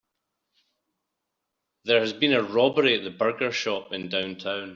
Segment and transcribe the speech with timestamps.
[1.85, 4.69] There has been a robbery at the burger shop in downtown.